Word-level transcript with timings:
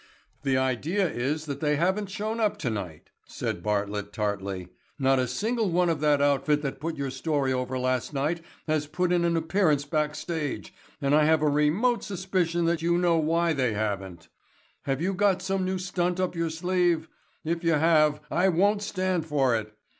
"The 0.41 0.57
idea 0.57 1.07
is 1.07 1.45
that 1.45 1.59
they 1.59 1.75
haven't 1.75 2.09
shown 2.09 2.39
up 2.39 2.57
tonight," 2.57 3.11
said 3.27 3.61
Bartlett 3.61 4.11
tartly. 4.11 4.69
"Not 4.97 5.19
a 5.19 5.27
single 5.27 5.69
one 5.69 5.89
of 5.91 5.99
that 5.99 6.23
outfit 6.23 6.63
that 6.63 6.79
put 6.79 6.97
your 6.97 7.11
story 7.11 7.53
over 7.53 7.77
last 7.77 8.11
night 8.11 8.41
has 8.65 8.87
put 8.87 9.11
in 9.11 9.23
an 9.23 9.37
appearance 9.37 9.85
back 9.85 10.15
stage, 10.15 10.73
and 11.03 11.13
I 11.13 11.25
have 11.25 11.43
a 11.43 11.47
remote 11.47 12.03
suspicion 12.03 12.65
that 12.65 12.81
you 12.81 12.97
know 12.97 13.17
why 13.17 13.53
they 13.53 13.73
haven't. 13.73 14.27
Have 14.85 15.03
you 15.03 15.13
got 15.13 15.43
some 15.43 15.65
new 15.65 15.77
stunt 15.77 16.19
up 16.19 16.33
your 16.35 16.49
sleeve? 16.49 17.07
If 17.45 17.63
you 17.63 17.73
have 17.73 18.21
I 18.31 18.49
won't 18.49 18.81
stand 18.81 19.27
for 19.27 19.55
it. 19.55 19.71